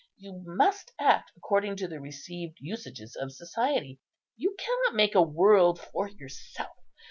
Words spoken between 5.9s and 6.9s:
yourself.